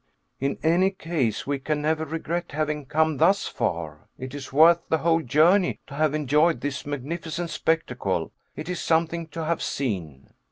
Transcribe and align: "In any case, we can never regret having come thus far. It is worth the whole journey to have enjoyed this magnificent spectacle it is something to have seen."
"In 0.39 0.57
any 0.63 0.89
case, 0.89 1.45
we 1.45 1.59
can 1.59 1.79
never 1.83 2.05
regret 2.05 2.53
having 2.53 2.87
come 2.87 3.17
thus 3.17 3.47
far. 3.47 4.07
It 4.17 4.33
is 4.33 4.51
worth 4.51 4.79
the 4.89 4.97
whole 4.97 5.21
journey 5.21 5.79
to 5.85 5.93
have 5.93 6.15
enjoyed 6.15 6.61
this 6.61 6.87
magnificent 6.87 7.51
spectacle 7.51 8.31
it 8.55 8.67
is 8.67 8.81
something 8.81 9.27
to 9.27 9.45
have 9.45 9.61
seen." 9.61 10.31